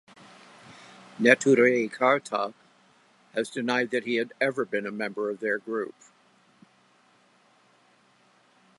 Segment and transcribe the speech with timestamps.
[1.19, 2.55] Neturei Karta
[3.35, 5.93] has denied that he had ever been a member of their group.